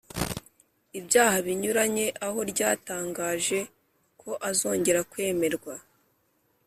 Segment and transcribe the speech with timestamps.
[0.99, 3.59] ibyaha binyuranye aho ryatangaje
[4.21, 5.75] ko azongera kwemerwa